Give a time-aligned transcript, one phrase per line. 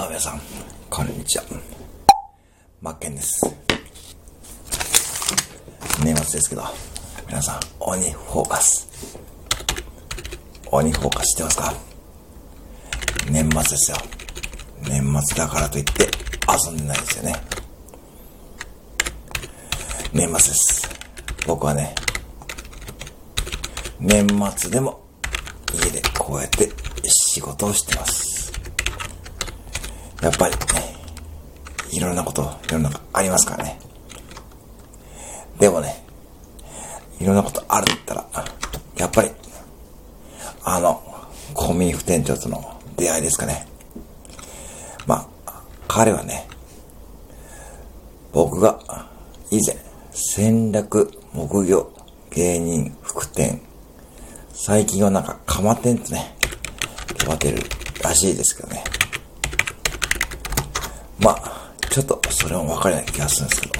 [0.00, 0.40] どうも皆さん、
[0.88, 1.44] こんにちは。
[2.80, 3.38] マッケンです。
[6.02, 6.62] 年末ですけど、
[7.28, 8.88] 皆さん、鬼フォーカス。
[10.70, 11.74] 鬼フォーカスしてますか？
[13.30, 13.98] 年末ですよ。
[14.88, 16.08] 年末だからといって
[16.48, 17.34] 遊んでないですよね。
[20.14, 20.88] 年末です。
[21.46, 21.94] 僕はね、
[23.98, 24.26] 年
[24.56, 25.04] 末でも
[25.74, 26.70] 家でこうやって
[27.04, 28.39] 仕事をしてます。
[30.20, 30.60] やっぱりね、
[31.92, 33.78] いろんなこと、世の中ありますからね。
[35.58, 36.04] でもね、
[37.20, 38.44] いろんなことあるって言ったら、
[38.96, 39.30] やっぱり、
[40.64, 41.02] あの、
[41.54, 43.66] コンビニ副店長との出会いですかね。
[45.06, 46.46] まあ、彼はね、
[48.32, 48.78] 僕が
[49.50, 49.76] 以前、
[50.12, 51.90] 戦略木魚
[52.30, 53.60] 芸人副店、
[54.52, 56.36] 最近はなんか釜店ってね、
[57.20, 57.62] 呼ばれてる
[58.02, 58.84] らしいですけどね。
[61.20, 63.74] まあ、ちょっとそれも分かりない気がするんですけど。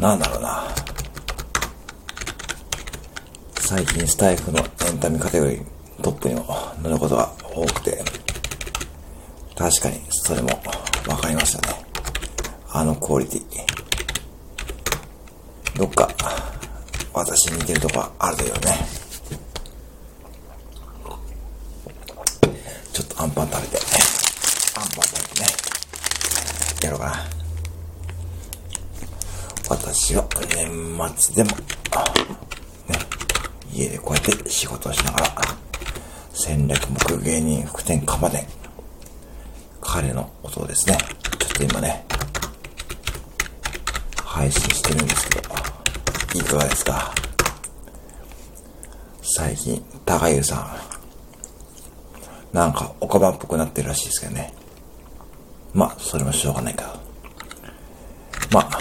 [0.00, 0.66] なんだろうな。
[3.60, 5.64] 最近スタイフのエンタメカテゴリー
[6.02, 6.46] トップにも
[6.82, 8.02] 乗ることが多くて、
[9.56, 10.48] 確かにそれも
[11.04, 11.76] 分かりましたね。
[12.72, 13.44] あのクオリティ。
[15.76, 16.08] どっか
[17.12, 18.60] 私に似てるとこはあるよね。
[22.92, 23.78] ちょっとアンパン食べて、
[24.76, 25.46] アンパン食べてね、
[26.86, 27.24] やろうかな。
[29.68, 31.64] 私は年末でも、ね、
[33.72, 35.34] 家でこうやって仕事をしながら、
[36.32, 38.46] 戦略目芸人副店釜店、
[39.80, 40.98] 彼の音をですね、
[41.38, 42.04] ちょっと今ね、
[44.24, 45.54] 配信してるんですけど、
[46.34, 47.14] いかがですか？
[49.22, 50.76] 最近、高優さ
[52.52, 54.52] ん、なんか、おかばっぽくなってるらしいですけどね。
[55.72, 56.88] まあ、それもしょうがないけど。
[58.52, 58.78] まあ、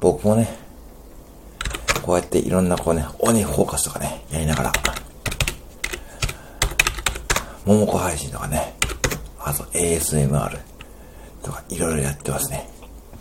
[0.00, 0.48] 僕もね、
[2.02, 4.72] こうやっていろんなこうね、鬼フォーカスとかね、やりながら、
[7.64, 8.74] 桃子配信とかね、
[9.38, 10.58] あと ASMR
[11.42, 12.68] とかいろいろやってますね。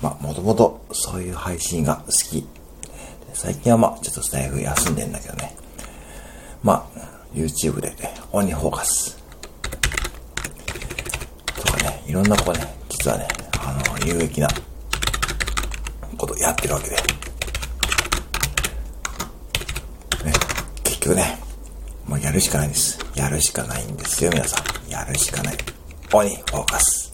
[0.01, 2.45] まあ、もともとそういう配信が好き。
[3.33, 5.55] 最近はまあ、ちょっとスタイフ休んでんだけどね。
[6.63, 7.01] まあ、
[7.33, 9.20] YouTube でね、鬼フォーカス、
[12.11, 13.25] いろんなことね、実はね、
[13.57, 14.49] あの、有益な
[16.17, 16.95] ことやってるわけで。
[16.97, 17.01] ね、
[20.83, 21.39] 結局ね、
[22.05, 22.99] もうやるしかないんです。
[23.15, 24.91] やるしかないんですよ、皆さん。
[24.91, 25.57] やるしかない。
[26.11, 27.10] 鬼フォーカス。